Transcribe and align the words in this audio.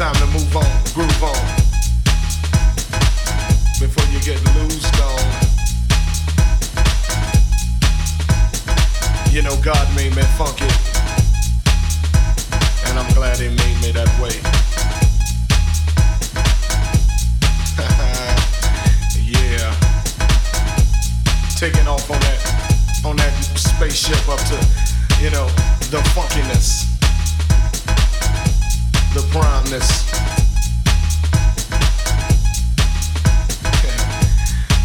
time 0.00 0.14
to 0.14 0.26
move 0.28 0.56
on, 0.56 0.64
groove 0.94 1.22
on. 1.22 1.36
Before 3.78 4.06
you 4.10 4.18
get 4.20 4.40
loosed 4.56 4.98
on. 4.98 5.20
You 9.30 9.42
know, 9.42 9.60
God 9.60 9.86
made 9.94 10.16
me 10.16 10.22
funky. 10.38 10.64
And 12.88 12.98
I'm 12.98 13.12
glad 13.12 13.36
He 13.36 13.48
made 13.48 13.80
me 13.82 13.92
that 13.92 14.08
way. 14.22 14.40
yeah. 19.20 19.74
Taking 21.58 21.86
off 21.86 22.10
on 22.10 22.20
that, 22.20 23.04
on 23.04 23.16
that 23.16 23.34
spaceship 23.54 24.26
up 24.30 24.40
to, 24.48 24.56
you 25.22 25.28
know, 25.28 25.46
the 25.90 26.00
funkiness 26.14 26.89
the 29.14 29.22
promise. 29.32 30.06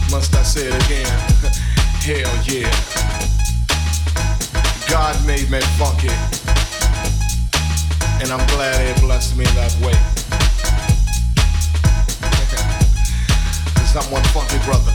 Must 0.09 0.33
I 0.33 0.41
say 0.41 0.67
it 0.67 0.73
again? 0.85 1.05
Hell 2.01 2.33
yeah. 2.45 2.71
God 4.89 5.15
made 5.27 5.51
me 5.51 5.61
funky, 5.77 6.09
and 8.21 8.31
I'm 8.31 8.47
glad 8.47 8.81
He 8.81 8.93
blessed 9.05 9.37
me 9.37 9.45
that 9.53 9.71
way. 9.85 9.93
Cause 13.77 13.95
I'm 13.95 14.09
one 14.11 14.23
funky 14.33 14.57
brother. 14.65 14.93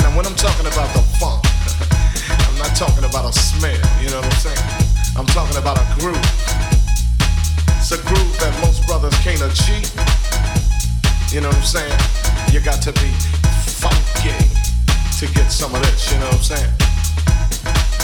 Now, 0.00 0.16
when 0.16 0.24
I'm 0.24 0.36
talking 0.36 0.66
about 0.66 0.90
the 0.94 1.02
funk, 1.20 1.44
I'm 2.48 2.56
not 2.56 2.74
talking 2.74 3.04
about 3.04 3.26
a 3.28 3.32
smell, 3.32 3.76
you 4.00 4.08
know 4.08 4.20
what 4.20 4.32
I'm 4.32 4.40
saying? 4.40 4.56
I'm 5.16 5.26
talking 5.26 5.56
about 5.58 5.78
a 5.78 5.84
groove. 6.00 6.43
It's 7.84 7.92
a 7.92 8.00
groove 8.00 8.32
that 8.40 8.56
most 8.64 8.80
brothers 8.88 9.12
can't 9.20 9.44
achieve. 9.44 9.84
You 11.28 11.44
know 11.44 11.52
what 11.52 11.60
I'm 11.60 11.68
saying? 11.68 12.00
You 12.48 12.64
got 12.64 12.80
to 12.80 12.96
be 12.96 13.12
funky 13.76 14.32
to 15.20 15.24
get 15.36 15.52
some 15.52 15.68
of 15.76 15.84
this, 15.84 16.08
you 16.08 16.16
know 16.16 16.32
what 16.32 16.48
I'm 16.48 16.56
saying? 16.56 16.72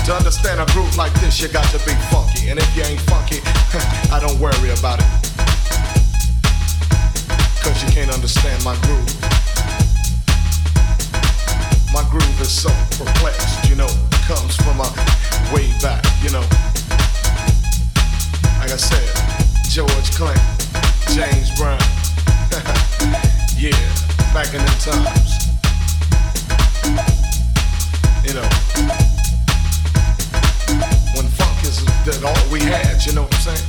To 0.04 0.12
understand 0.12 0.60
a 0.60 0.68
groove 0.76 0.92
like 1.00 1.16
this, 1.24 1.40
you 1.40 1.48
got 1.48 1.64
to 1.72 1.80
be 1.88 1.96
funky. 2.12 2.52
And 2.52 2.60
if 2.60 2.68
you 2.76 2.84
ain't 2.84 3.00
funky, 3.08 3.40
I 4.12 4.20
don't 4.20 4.36
worry 4.36 4.68
about 4.76 5.00
it. 5.00 5.08
Cause 7.64 7.80
you 7.80 7.88
can't 7.88 8.12
understand 8.12 8.60
my 8.60 8.76
groove. 8.84 9.08
My 11.88 12.04
groove 12.12 12.36
is 12.44 12.52
so 12.52 12.68
perplexed, 13.00 13.64
you 13.64 13.80
know, 13.80 13.88
comes 14.28 14.60
from 14.60 14.76
a 14.84 14.92
way 15.56 15.72
back, 15.80 16.04
you 16.20 16.28
know. 16.36 16.44
Like 18.60 18.76
I 18.76 18.76
said, 18.76 19.19
George 19.70 20.10
Clinton, 20.10 20.42
James 21.14 21.56
Brown. 21.56 21.78
yeah, 23.56 23.70
back 24.34 24.52
in 24.52 24.60
the 24.60 24.74
times. 24.80 25.46
You 28.26 28.34
know, 28.34 28.48
when 31.14 31.28
funk 31.28 31.62
is 31.62 31.86
all 32.24 32.50
we 32.50 32.58
had, 32.58 33.06
you 33.06 33.12
know 33.12 33.22
what 33.22 33.34
I'm 33.36 33.40
saying? 33.40 33.66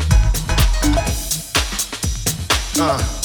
Uh. 2.80 3.21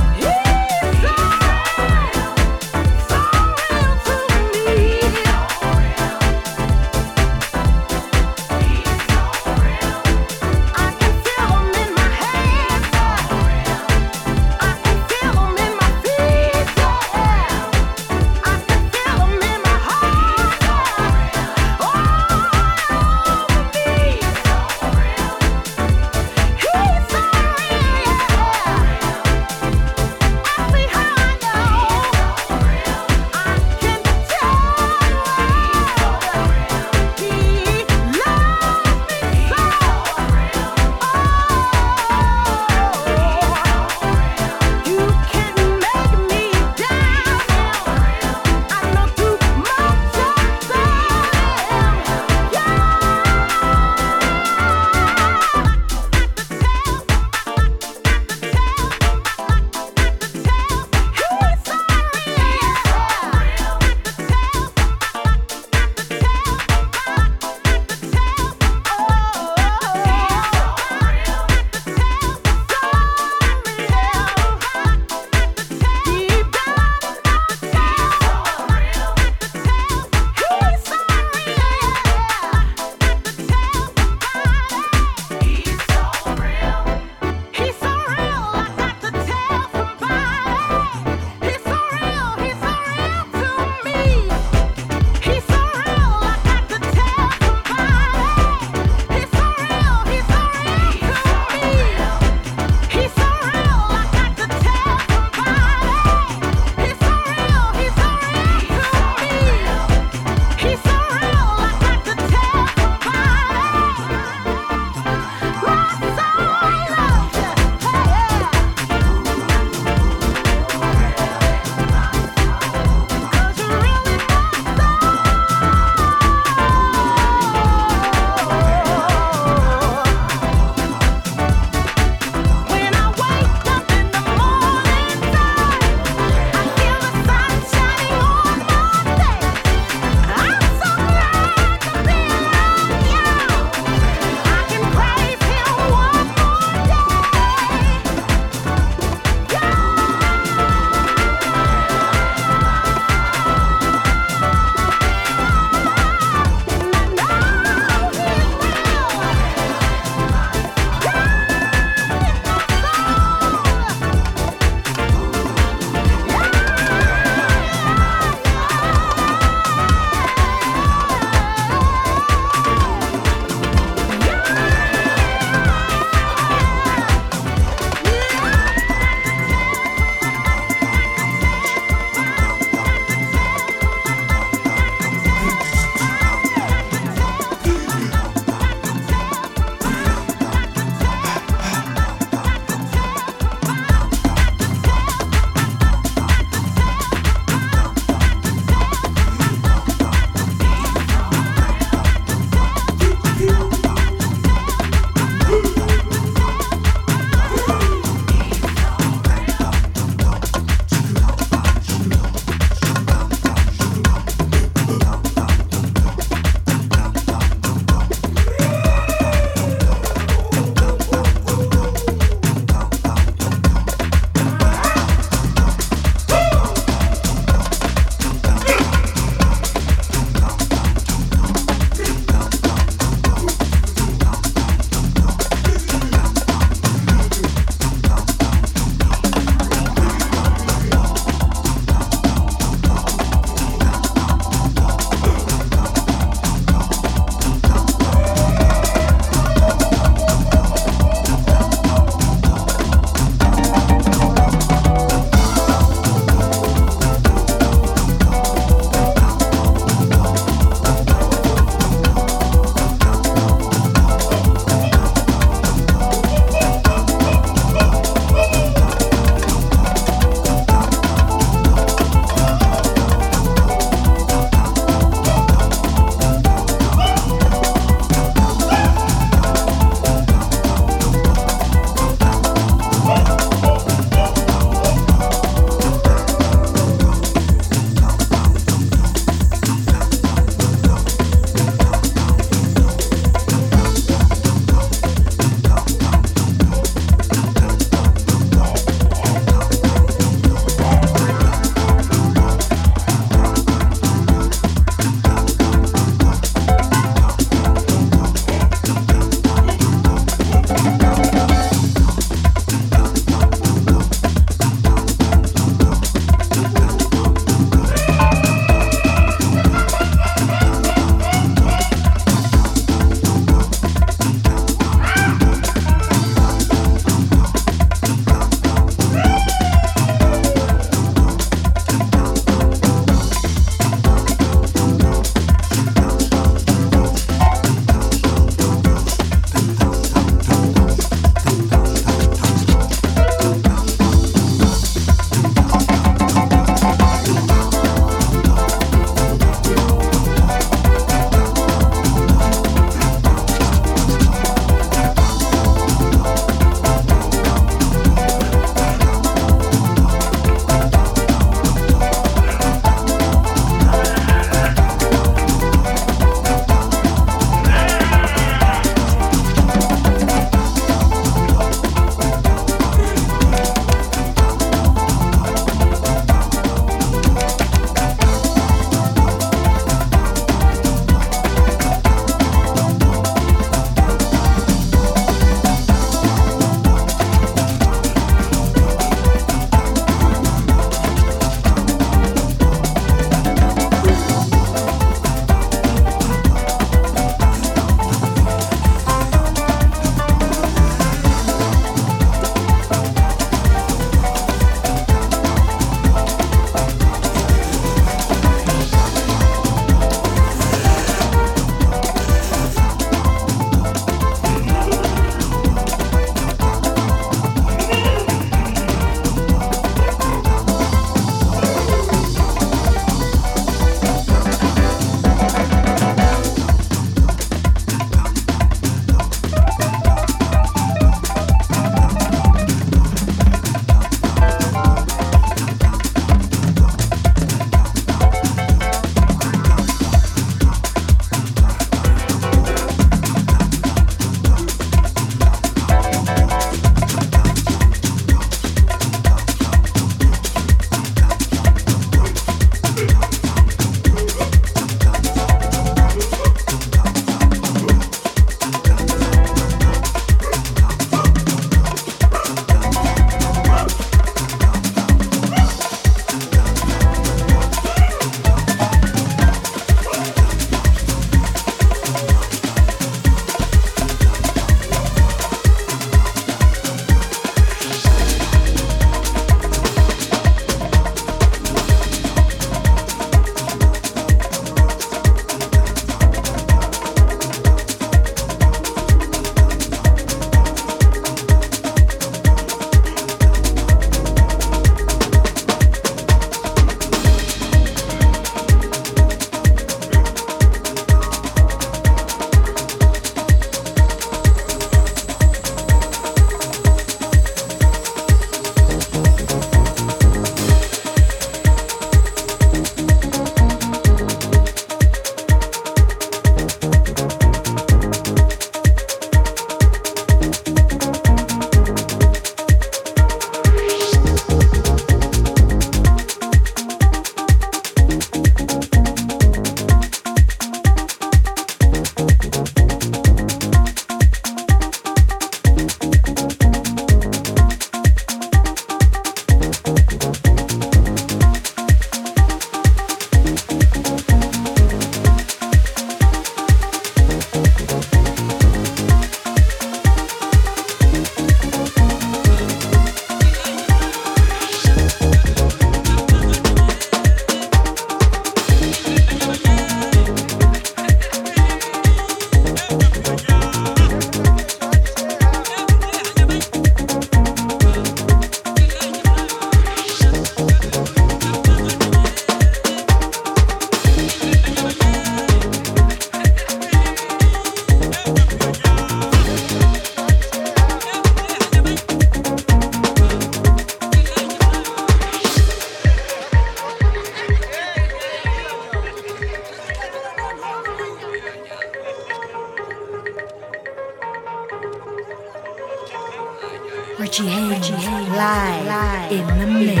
Richie 597.20 597.48
Hayes, 597.48 597.90
live, 597.90 598.86
live 598.86 599.48
in 599.50 599.58
the 599.58 599.66
mix. 599.66 600.00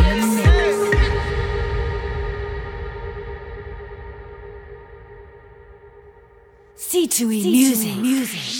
C2E 6.78 7.42
music. 7.42 7.96
music. 7.98 8.59